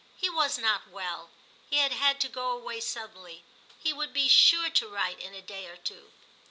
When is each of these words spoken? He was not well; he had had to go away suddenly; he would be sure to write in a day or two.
He 0.17 0.31
was 0.31 0.57
not 0.57 0.87
well; 0.89 1.29
he 1.69 1.75
had 1.77 1.91
had 1.91 2.19
to 2.21 2.27
go 2.27 2.49
away 2.49 2.79
suddenly; 2.79 3.43
he 3.77 3.93
would 3.93 4.13
be 4.13 4.27
sure 4.27 4.71
to 4.71 4.87
write 4.89 5.19
in 5.19 5.35
a 5.35 5.43
day 5.43 5.67
or 5.67 5.77
two. 5.77 6.11